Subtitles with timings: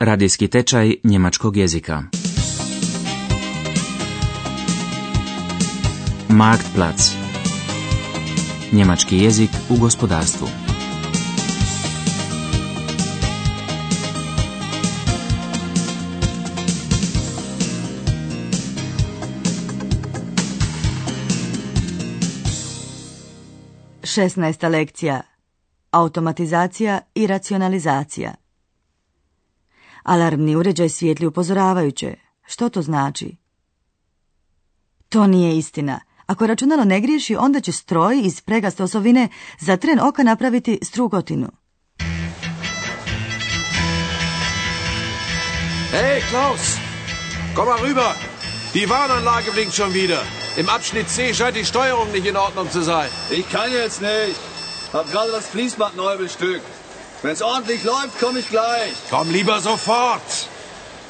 [0.00, 2.02] Radijski tečaj njemačkog jezika.
[6.28, 7.02] Marktplatz.
[8.72, 10.48] Njemački jezik u gospodarstvu.
[24.04, 25.20] Šesnaesta lekcija.
[25.90, 28.39] Automatizacija i racionalizacija.
[30.02, 32.14] Alarmni uređaj svijetli upozoravajuće.
[32.46, 33.36] Što to znači?
[35.08, 36.00] To nije istina.
[36.26, 39.28] Ako računalo ne griješi, onda će stroj iz pregaste osovine
[39.58, 41.48] za tren oka napraviti strugotinu.
[45.92, 46.76] Hey, Klaus!
[47.54, 48.12] Komm mal rüber!
[48.74, 50.22] Die Warnanlage blinkt schon wieder.
[50.56, 53.10] Im Abschnitt C scheint die Steuerung nicht in Ordnung zu sein.
[53.30, 54.40] Ich kann jetzt nicht.
[54.92, 56.79] Hab gerade das Fließband neu bestückt.
[57.22, 58.94] Wenn's ordentlich läuft, komme ich gleich.
[59.10, 60.48] Komm lieber sofort!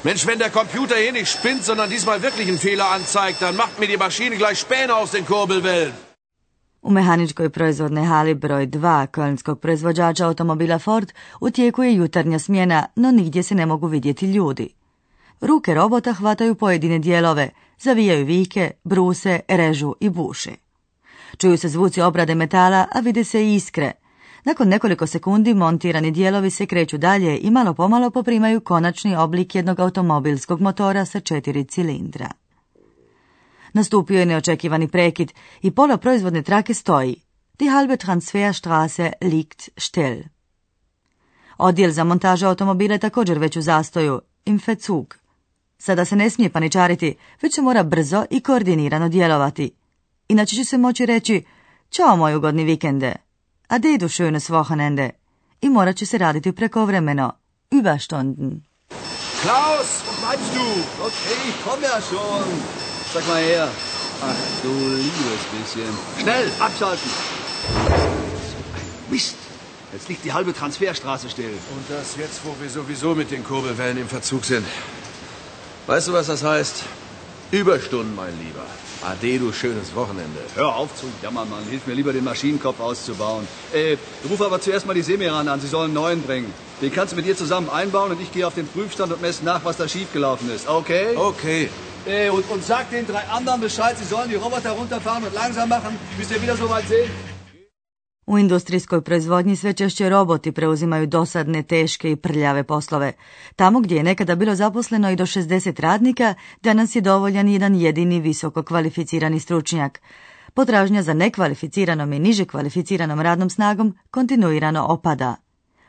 [0.03, 3.79] Mensch, wenn der Computer hier nicht spinnt, sondern diesmal wirklich einen Fehler anzeigt, dann macht
[3.79, 5.93] mir die Maschine gleich Späne aus den Kurbelwellen.
[6.81, 12.85] U mehaničkoj proizvodnoj hali broj 2 kölnskog proizvođača automobila Ford u tijeku je jutarnja smjena,
[12.95, 14.69] no nigdje se ne mogu vidjeti ljudi.
[15.41, 17.49] Ruke robota hvataju pojedine dijelove,
[17.79, 20.51] zavijaju vike, bruse, režu i buše.
[21.37, 23.91] Čuju se zvuci obrade metala, a vide se i iskre.
[24.43, 29.79] Nakon nekoliko sekundi montirani dijelovi se kreću dalje i malo pomalo poprimaju konačni oblik jednog
[29.79, 32.31] automobilskog motora sa četiri cilindra.
[33.73, 37.15] Nastupio je neočekivani prekid i pola proizvodne trake stoji.
[37.59, 40.23] Die halbe Transferstraße liegt still.
[41.57, 45.17] Odjel za montažu automobile također već u zastoju, im Verzug.
[45.77, 49.71] Sada se ne smije paničariti, već se mora brzo i koordinirano djelovati.
[50.27, 51.43] Inače će se moći reći,
[51.89, 53.15] čao moj ugodni vikende,
[53.71, 55.09] ade du schönes Wochenende.
[55.61, 57.31] I morat će se raditi prekovremeno,
[57.71, 58.63] Überstunden.
[59.41, 60.65] Klaus, wo bleibst du?
[61.07, 62.47] Okay, ich komm ja schon.
[63.13, 63.67] Sag mal her.
[64.23, 64.71] Ach, du
[65.05, 65.93] liebes bisschen.
[66.21, 67.11] Schnell, abschalten.
[69.11, 69.35] Mist.
[69.93, 71.55] Jetzt liegt die halbe Transferstraße still.
[71.75, 74.67] Und das jetzt, wo wir sowieso mit den Kurbelwellen im Verzug sind.
[75.87, 76.75] Weißt du, was das heißt?
[77.51, 78.65] Überstunden, mein Lieber.
[79.03, 80.39] Ade, du schönes Wochenende.
[80.53, 81.63] Hör auf zu jammern, Mann.
[81.69, 83.47] Hilf mir lieber, den Maschinenkopf auszubauen.
[83.73, 83.97] Äh,
[84.29, 85.59] ruf aber zuerst mal die Semiran an.
[85.59, 86.53] Sie sollen einen neuen bringen.
[86.81, 89.43] Den kannst du mit dir zusammen einbauen und ich gehe auf den Prüfstand und messe
[89.43, 90.67] nach, was da schiefgelaufen ist.
[90.67, 91.15] Okay?
[91.15, 91.69] Okay.
[92.05, 95.69] Äh, und, und sag den drei anderen Bescheid, sie sollen die Roboter runterfahren und langsam
[95.69, 97.09] machen, bis wir wieder so weit sind.
[98.31, 103.13] U industrijskoj proizvodnji sve češće roboti preuzimaju dosadne, teške i prljave poslove.
[103.55, 108.19] Tamo gdje je nekada bilo zaposleno i do 60 radnika, danas je dovoljan jedan jedini
[108.19, 110.01] visoko kvalificirani stručnjak.
[110.53, 115.35] Potražnja za nekvalificiranom i niže kvalificiranom radnom snagom kontinuirano opada.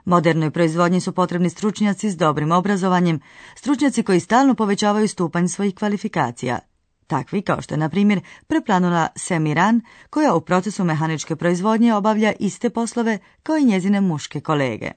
[0.05, 3.21] Modernoj proizvodnji su potrebni stručnjaci s dobrim obrazovanjem,
[3.57, 6.59] stručnjaci koji stalno povećavaju stupanj svojih kvalifikacija–
[7.13, 9.81] takvi kao što je na primjer preplanula Semiran
[10.11, 14.91] koja u procesu mehaničke proizvodnje obavlja iste poslove kao i njezine muške kolege.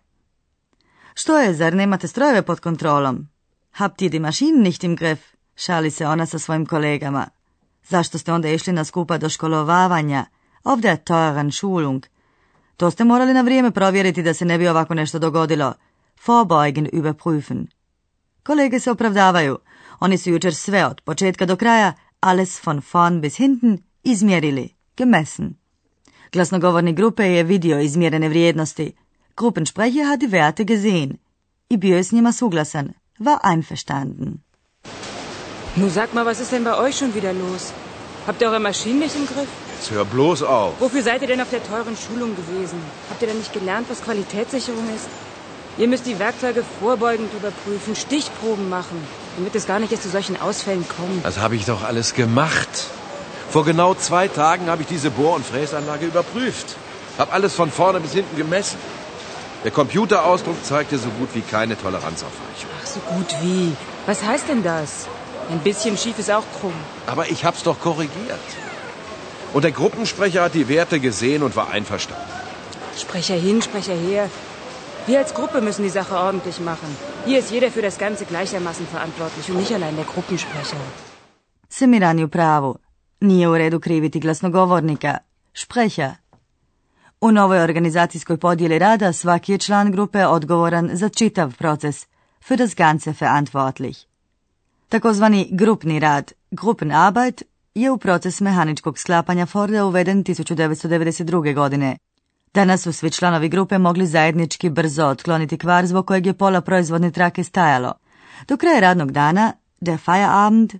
[1.13, 3.27] Što je, zar nemate strojeve pod kontrolom?
[3.71, 5.21] Habt ihr die Maschinen nicht im Griff?
[5.55, 7.27] Šali se ona sa svojim kolegama.
[7.83, 10.25] Zašto ste onda išli na skupa do školovavanja?
[10.63, 12.05] Ovdje je teuren Schulung.
[12.77, 15.73] To ste morali na vrijeme provjeriti da se ne bi ovako nešto dogodilo.
[16.27, 17.65] Vorbeugen überprüfen.
[18.43, 19.57] Kolege se opravdavaju.
[19.99, 21.93] Oni su jučer sve od početka do kraja,
[22.25, 25.57] alles von vorn bis hinten, izmjerili, gemessen.
[26.31, 28.87] Glasnogovorni grupe je vidio izmjerene vrijednosti.
[29.35, 31.19] Gruppensprecher hat die Werte gesehen.
[31.69, 34.43] I bio je s njima suglasan, war einverstanden.
[35.75, 37.73] Nu sag mal, was ist denn bei euch schon wieder los?
[38.27, 39.49] Habt ihr eure Maschinen nicht im Griff?
[39.75, 40.73] Jetzt hör bloß auf.
[40.79, 42.79] Wofür seid ihr denn auf der teuren Schulung gewesen?
[43.09, 45.09] Habt ihr denn nicht gelernt, was Qualitätssicherung ist?
[45.77, 48.99] Ihr müsst die Werkzeuge vorbeugend überprüfen, Stichproben machen,
[49.35, 51.25] damit es gar nicht erst zu solchen Ausfällen kommt.
[51.25, 52.69] Das habe ich doch alles gemacht.
[53.49, 56.75] Vor genau zwei Tagen habe ich diese Bohr- und Fräsanlage überprüft.
[57.17, 58.77] Hab alles von vorne bis hinten gemessen.
[59.63, 62.69] Der Computerausdruck zeigte so gut wie keine Toleranzaufweichung.
[62.81, 63.75] Ach, so gut wie.
[64.05, 65.07] Was heißt denn das?
[65.49, 66.73] Ein bisschen schief ist auch krumm.
[67.07, 68.39] Aber ich hab's doch korrigiert.
[69.53, 72.23] Und der Gruppensprecher hat die Werte gesehen und war einverstanden.
[72.99, 74.29] Sprecher hin, Sprecher her.
[75.07, 76.89] Wir als Gruppe müssen die Sache ordentlich machen.
[77.25, 80.77] Hier ist jeder für das Ganze gleichermaßen verantwortlich und nicht allein der Gruppensprecher.
[81.69, 82.75] Semiran je u pravu.
[83.19, 85.17] Nije u redu kriviti glasnogovornika,
[85.53, 86.15] špreća.
[87.21, 92.07] U novoj organizacijskoj podjeli rada svaki je član grupe odgovoran za čitav proces,
[92.47, 94.05] für das Ganze verantwortlich.
[94.89, 97.43] Takozvani grupni rad, Gruppenarbeit,
[97.75, 101.53] je u proces mehaničkog sklapanja Forda uveden 1992.
[101.53, 101.97] godine.
[102.55, 107.11] Danas su svi članovi grupe mogli zajednički brzo otkloniti kvar zbog kojeg je pola proizvodne
[107.11, 107.93] trake stajalo.
[108.47, 110.73] Do kraja radnog dana, der Feierabend,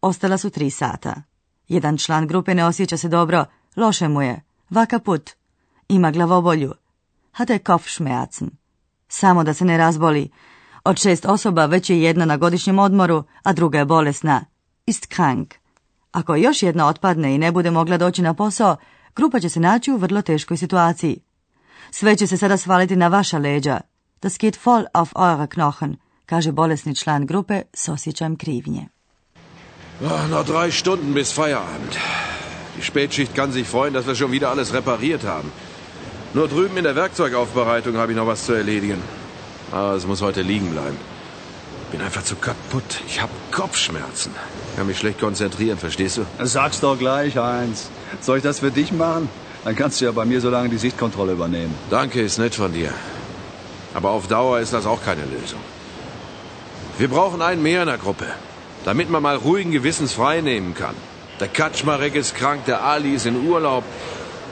[0.00, 1.22] ostala su tri sata.
[1.68, 3.44] Jedan član grupe ne osjeća se dobro,
[3.76, 4.40] loše mu je,
[4.70, 5.30] vaka put,
[5.88, 6.74] ima glavobolju,
[7.32, 8.50] hatte Kopfschmerzen.
[9.08, 10.30] Samo da se ne razboli.
[10.84, 14.44] Od šest osoba već je jedna na godišnjem odmoru, a druga je bolesna.
[14.86, 15.54] Ist krank.
[16.12, 18.76] Ako još jedna otpadne i ne bude mogla doći na posao,
[19.16, 21.20] grupa će se naći u vrlo teškoj situaciji.
[21.90, 23.80] Sve će se sada svaliti na vaša leđa.
[24.22, 28.88] Das geht voll auf eure Knochen, kaže bolesni član grupe s osjećajem krivnje.
[30.04, 31.92] Ah, noch drei Stunden bis Feierabend.
[32.76, 35.50] Die Spätschicht kann sich freuen, dass wir schon wieder alles repariert haben.
[36.34, 39.02] Nur drüben in der Werkzeugaufbereitung habe ich noch was zu erledigen.
[39.70, 40.96] Aber es muss heute liegen bleiben.
[41.92, 43.00] Bin einfach zu kaputt.
[43.06, 44.32] Ich habe Kopfschmerzen.
[44.76, 46.22] Kann mich schlecht konzentrieren, verstehst du?
[46.42, 47.90] Sag's doch gleich, Heinz.
[48.20, 49.28] Soll ich das für dich machen?
[49.64, 51.74] Dann kannst du ja bei mir so lange die Sichtkontrolle übernehmen.
[51.90, 52.92] Danke, ist nett von dir.
[53.94, 55.60] Aber auf Dauer ist das auch keine Lösung.
[56.98, 58.26] Wir brauchen einen mehr in der Gruppe,
[58.84, 60.94] damit man mal ruhigen Gewissens frei nehmen kann.
[61.40, 63.84] Der Kaczmarek ist krank, der Ali ist in Urlaub.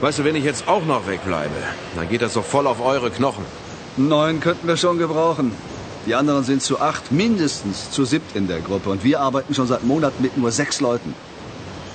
[0.01, 1.55] Weißt du, wenn ich jetzt auch noch wegbleibe,
[1.95, 3.45] dann geht das doch voll auf eure Knochen.
[3.97, 5.53] Neun könnten wir schon gebrauchen.
[6.07, 8.89] Die anderen sind zu acht, mindestens zu siebt in der Gruppe.
[8.89, 11.15] Und wir arbeiten schon seit Monaten mit nur sechs Leuten.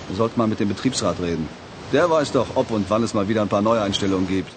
[0.10, 1.48] Wir sollten mal mit dem Betriebsrat reden.
[1.92, 4.52] Der weiß doch, ob und wann es mal wieder ein paar Neueinstellungen gibt.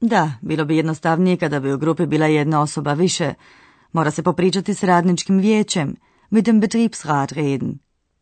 [0.00, 3.34] Da, bilo bi jednostavnije kada bi u grupi bila jedna osoba više.
[3.92, 5.96] Mora se popričati s radničkim vijećem,
[6.30, 7.78] mit dem Betriebsrat reden.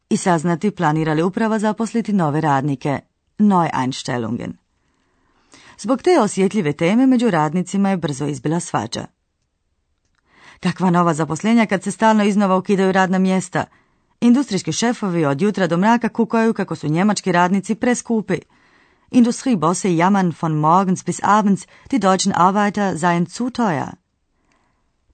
[0.08, 3.00] I saznati planira li uprava zaposliti nove radnike,
[3.38, 4.56] Neueinstellungen.
[5.78, 9.06] Zbog te osjetljive teme među radnicima je brzo izbila svađa.
[10.60, 13.64] Kakva nova zaposlenja kad se stalno iznova ukidaju radna mjesta.
[14.20, 18.38] Industrijski šefovi od jutra do mraka kukaju kako su njemački radnici preskupi.
[19.10, 23.88] Industriebosse jammern von morgens bis abends, die deutschen Arbeiter seien zu teuer.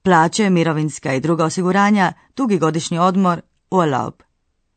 [0.01, 3.41] Plaće, mirovinska i druga osiguranja, dugi godišnji odmor,
[3.71, 4.13] urlaub.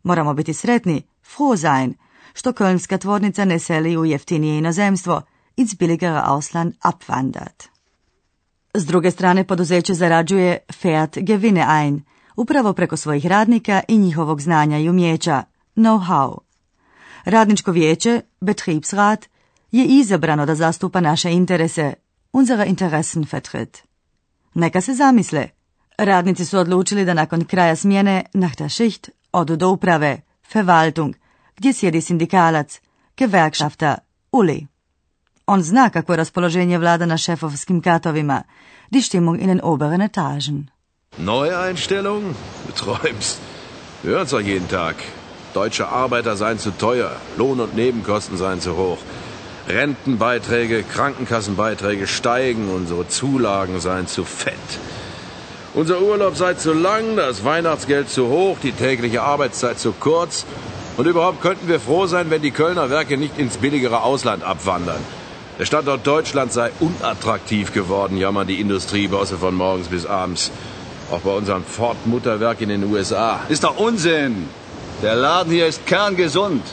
[0.02, 1.94] Moramo biti sretni, froh sein,
[2.34, 5.22] što kölnska tvornica ne seli u jeftinije inozemstvo,
[5.56, 7.68] ins billigere Ausland abwandert.
[8.74, 12.02] S druge strane, poduzeće zarađuje Fiat Gewinne ein,
[12.38, 15.42] upravo preko svojih radnika i njihovog znanja i umjeća,
[15.76, 16.38] know-how.
[17.24, 19.26] Radničko vijeće, Betriebsrat,
[19.72, 21.94] je izabrano da zastupa naše interese,
[22.32, 23.78] unsere Interessen vertritt.
[24.54, 25.48] Neka se zamisle.
[25.98, 30.20] Radnici su odlučili da nakon kraja smjene, nach der Schicht, odu do uprave,
[30.54, 31.14] Verwaltung,
[31.56, 32.80] gdje sjedi sindikalac,
[33.16, 33.94] Gewerkschafter,
[34.32, 34.66] Uli.
[35.46, 38.42] On zna kako raspoloženje vlada na šefovskim katovima,
[38.90, 40.77] die Stimmung in den oberen Etagen.
[41.20, 42.36] Neue Einstellungen?
[42.68, 43.38] Du träumst.
[44.04, 44.94] Wir hören's doch jeden Tag.
[45.52, 48.98] Deutsche Arbeiter seien zu teuer, Lohn- und Nebenkosten seien zu hoch.
[49.68, 54.54] Rentenbeiträge, Krankenkassenbeiträge steigen, unsere Zulagen seien zu fett.
[55.74, 60.46] Unser Urlaub sei zu lang, das Weihnachtsgeld zu hoch, die tägliche Arbeitszeit zu kurz.
[60.96, 65.00] Und überhaupt könnten wir froh sein, wenn die Kölner Werke nicht ins billigere Ausland abwandern.
[65.58, 70.52] Der Standort Deutschland sei unattraktiv geworden, jammern die Industriebosse von morgens bis abends.
[71.10, 73.40] Auch bei unserem Ford-Mutterwerk in den USA.
[73.48, 74.34] Ist doch Unsinn.
[75.02, 76.64] Der Laden hier ist kerngesund.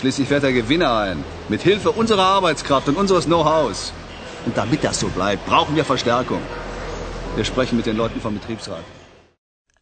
[0.00, 1.18] Schließlich fährt er Gewinner ein.
[1.48, 3.92] Mit Hilfe unserer Arbeitskraft und unseres Know-hows.
[4.46, 6.42] Und damit das so bleibt, brauchen wir Verstärkung.
[7.36, 8.84] Wir sprechen mit den Leuten vom Betriebsrat.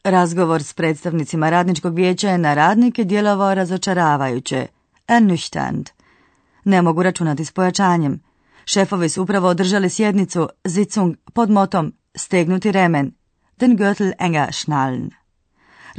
[0.05, 4.67] Razgovor s predstavnicima radničkog vijeća je na radnike djelovao razočaravajuće,
[5.09, 5.89] ernüchternd.
[6.65, 8.23] Ne mogu računati s pojačanjem.
[8.65, 13.13] Šefovi su upravo održali sjednicu Sitzung pod motom Stegnuti remen,
[13.61, 15.11] den Gürtel enger schnallen.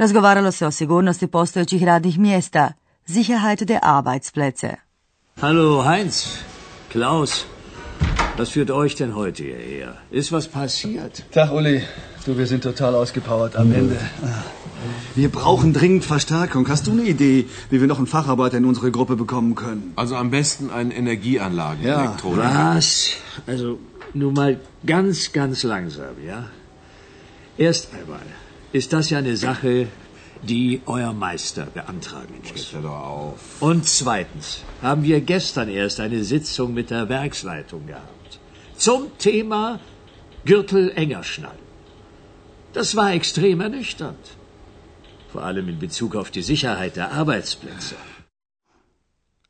[0.00, 2.72] Razgovaralo se o sigurnosti postojećih radnih mjesta,
[3.06, 4.70] Sicherheit der Arbeitsplätze.
[5.40, 6.26] Hallo Heinz,
[6.92, 7.44] Klaus.
[8.38, 9.88] Was führt euch denn heute hierher?
[10.10, 11.22] Ist was passiert?
[11.34, 11.80] Tag, Uli.
[12.26, 13.96] Du, wir sind total ausgepowert am Ende.
[15.16, 16.68] Wir brauchen dringend Verstärkung.
[16.68, 19.92] Hast du eine Idee, wie wir noch einen Facharbeiter in unsere Gruppe bekommen können?
[19.96, 22.14] Also am besten einen Energieanlagen, Ja.
[22.76, 23.10] Was?
[23.46, 23.78] Also,
[24.14, 26.44] nun mal ganz, ganz langsam, ja?
[27.58, 28.26] Erst einmal
[28.72, 29.88] ist das ja eine Sache,
[30.42, 32.72] die euer Meister beantragen muss.
[32.72, 33.40] Hör doch auf.
[33.60, 38.30] Und zweitens haben wir gestern erst eine Sitzung mit der Werksleitung gehabt.
[38.76, 39.80] Zum Thema
[40.44, 41.66] Gürtel enger schnallen.
[42.72, 44.24] Das war extrem ernüchternd.
[45.32, 47.96] Vor allem in Bezug auf die Sicherheit der Arbeitsplätze.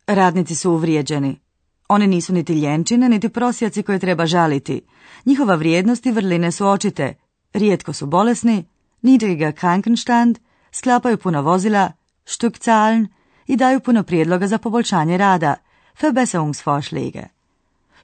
[0.06, 1.40] Radnici su uvrijeđeni.
[1.88, 4.80] Oni nisu niti ljenčine, niti prosjaci koje treba žaliti.
[5.24, 7.14] Njihova vrijednost i vrline su očite.
[7.52, 8.64] Rijetko su bolesni,
[9.02, 10.38] niedriger Krankenstand,
[10.72, 11.92] sklapaju puno vozila,
[12.26, 13.06] Stückzahlen
[13.46, 15.54] i daju puno prijedloga za poboljšanje rada,
[16.02, 17.22] Verbesserungsvorschläge.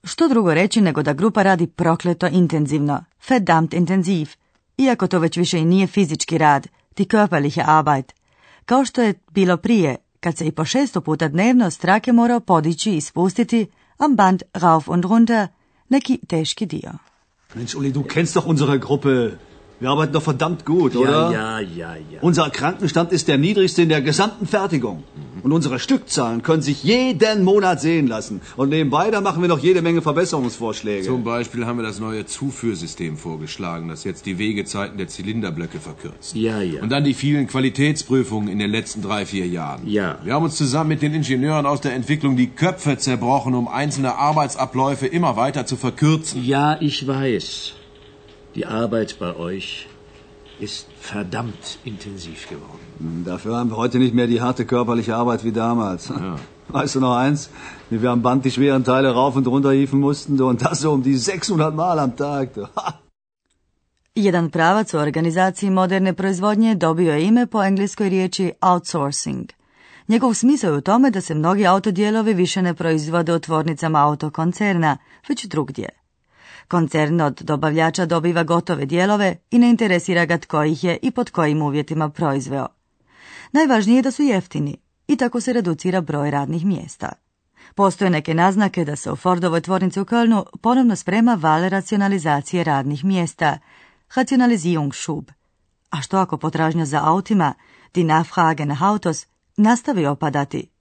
[0.04, 4.28] Što drugo reći nego da grupa radi prokleto intenzivno, verdammt intenziv,
[4.76, 8.12] iako to već više i nije fizički rad, ti körperliche Arbeit,
[8.64, 12.96] kao što je bilo prije, kad se i po šesto puta dnevno strake morao podići
[12.96, 13.66] i spustiti
[13.98, 15.48] am Band rauf und runter
[15.88, 16.92] neki teški dio.
[17.54, 19.38] Mensch, Uli, du kennst doch unsere Gruppe.
[19.80, 21.32] Wir arbeiten doch verdammt gut, oder?
[21.32, 22.20] Ja, ja, ja.
[22.20, 25.02] Unser Krankenstand ist der niedrigste in der gesamten Fertigung.
[25.42, 28.40] Und unsere Stückzahlen können sich jeden Monat sehen lassen.
[28.56, 31.04] Und nebenbei, da machen wir noch jede Menge Verbesserungsvorschläge.
[31.04, 36.34] Zum Beispiel haben wir das neue Zuführsystem vorgeschlagen, das jetzt die Wegezeiten der Zylinderblöcke verkürzt.
[36.34, 36.80] Ja, ja.
[36.80, 39.86] Und dann die vielen Qualitätsprüfungen in den letzten drei, vier Jahren.
[39.86, 40.18] Ja.
[40.24, 44.14] Wir haben uns zusammen mit den Ingenieuren aus der Entwicklung die Köpfe zerbrochen, um einzelne
[44.14, 46.42] Arbeitsabläufe immer weiter zu verkürzen.
[46.42, 47.74] Ja, ich weiß.
[48.54, 49.88] Die Arbeit bei euch
[50.61, 53.25] ist verdammt intensiv geworden.
[53.25, 56.12] Dafür haben wir heute nicht mehr die harte körperliche Arbeit wie damals.
[56.68, 57.50] Weißt du noch eins?
[57.90, 60.92] Wie wir am Band die schweren Teile rauf und runter hieven mussten und das so
[60.92, 62.49] um die 600 Mal am Tag.
[64.14, 69.46] Jedan pravac u organizaciji moderne proizvodnje dobio je ime po engleskoj riječi outsourcing.
[70.08, 74.96] Njegov smisao je u tome da se mnogi autodijelovi više ne proizvode u tvornicama autokoncerna,
[75.28, 76.03] već drugdje.
[76.68, 81.30] Koncern od dobavljača dobiva gotove dijelove i ne interesira ga tko ih je i pod
[81.30, 82.66] kojim uvjetima proizveo.
[83.52, 84.76] Najvažnije je da su jeftini
[85.09, 87.12] i tako se reducira broj radnih mjesta.
[87.75, 93.04] Postoje neke naznake da se u Fordovoj tvornici u Kölnu ponovno sprema val racionalizacije radnih
[93.04, 93.59] mjesta,
[94.14, 95.30] Rationalisierungsschub.
[95.90, 97.54] A što ako potražnja za autima,
[97.94, 100.73] die Nachfrage nach Autos, nastavi opadati?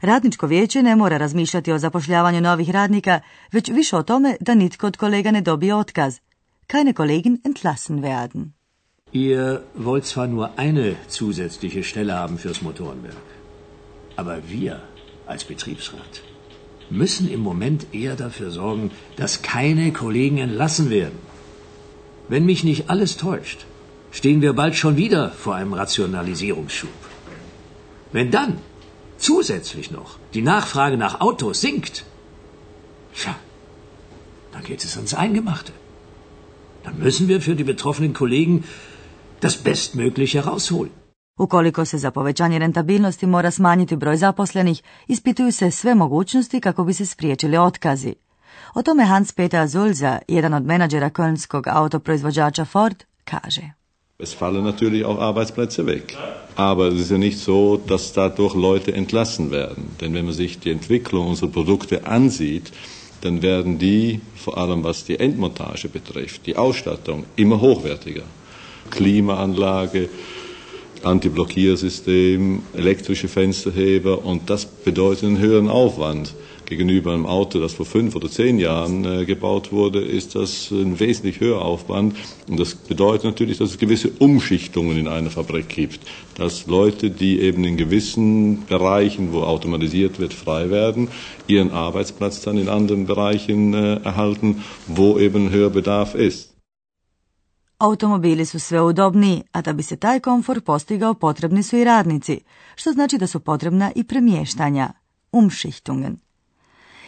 [0.00, 3.20] Radničko vijeće ne mora razmišljati o zapošljavanju novih radnika,
[3.52, 6.18] već više o tome da nitko od kolega ne dobije otkaz.
[6.66, 8.52] Keine Kollegen entlassen werden.
[9.12, 13.28] Ihr wollt zwar nur eine zusätzliche Stelle haben fürs Motorenwerk,
[14.16, 14.74] aber wir
[15.26, 16.22] als Betriebsrat
[16.90, 21.18] müssen im Moment eher dafür sorgen, dass keine Kollegen entlassen werden.
[22.28, 23.64] Wenn mich nicht alles täuscht,
[24.10, 26.98] stehen wir bald schon wieder vor einem Rationalisierungsschub.
[28.12, 28.58] Wenn dann
[29.18, 32.04] zusätzlich noch die Nachfrage nach Autos sinkt,
[33.14, 33.34] tja,
[34.52, 35.72] dann geht es ans Eingemachte.
[36.84, 38.64] Dann müssen wir für die betroffenen Kollegen
[39.40, 40.92] das Bestmögliche rausholen.
[41.38, 46.94] Ukoliko se za povećanje rentabilnosti mora smanjiti broj zaposlenih, ispituju se sve mogućnosti kako bi
[46.94, 48.14] se spriječili otkazi.
[48.74, 53.77] O tome Hans Peter Zulza, jedan od menadžera kölnskog autoproizvođača Ford, kaže.
[54.20, 56.16] Es fallen natürlich auch Arbeitsplätze weg.
[56.56, 59.90] Aber es ist ja nicht so, dass dadurch Leute entlassen werden.
[60.00, 62.72] Denn wenn man sich die Entwicklung unserer Produkte ansieht,
[63.20, 68.24] dann werden die, vor allem was die Endmontage betrifft, die Ausstattung, immer hochwertiger.
[68.90, 70.08] Klimaanlage,
[71.02, 76.34] Antiblockiersystem, elektrische Fensterheber und das bedeutet einen höheren Aufwand.
[76.68, 81.00] Gegenüber einem Auto, das vor fünf oder zehn Jahren äh, gebaut wurde, ist das ein
[81.00, 82.14] wesentlich höherer Aufwand.
[82.46, 86.00] Und das bedeutet natürlich, dass es gewisse Umschichtungen in einer Fabrik gibt.
[86.36, 91.08] Dass Leute, die eben in gewissen Bereichen, wo automatisiert wird, frei werden,
[91.46, 96.57] ihren Arbeitsplatz dann in anderen Bereichen äh, erhalten, wo eben höher Bedarf ist.
[97.78, 102.40] Automobili su sve udobniji, a da bi se taj komfor postigao potrebni su i radnici,
[102.74, 104.92] što znači da su potrebna i premještanja,
[105.32, 106.16] umschichtungen.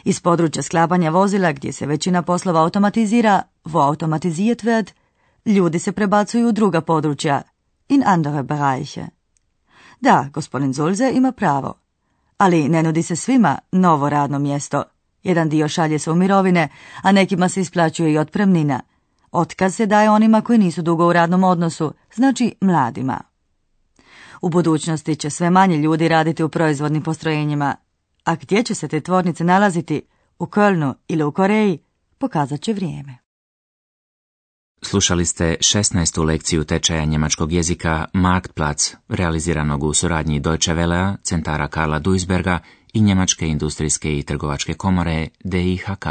[0.05, 4.91] Iz područja sklapanja vozila gdje se većina poslova automatizira, wo automatisiert wird,
[5.45, 7.43] ljudi se prebacuju u druga područja,
[7.89, 9.07] in andere Bereiche.
[10.00, 11.75] Da, gospodin Zulze ima pravo,
[12.39, 14.83] ali ne nudi se svima novo radno mjesto.
[15.23, 16.69] Jedan dio šalje se u mirovine,
[17.03, 18.81] a nekima se isplaćuje i otpremnina.
[19.33, 23.21] Otkaz se daje onima koji nisu dugo u radnom odnosu, znači mladima.
[24.41, 27.77] U budućnosti će sve manje ljudi raditi u proizvodnim postrojenjima,
[28.25, 30.03] a gdje će se te tvornice nalaziti,
[30.39, 31.79] u Kölnu ili u Koreji,
[32.19, 33.19] pokazat će vrijeme.
[34.83, 36.25] Slušali ste 16.
[36.25, 42.59] lekciju tečaja njemačkog jezika Marktplatz, realiziranog u suradnji Deutsche Welle, centara Karla Duisberga
[42.93, 46.07] i Njemačke industrijske i trgovačke komore DIHK.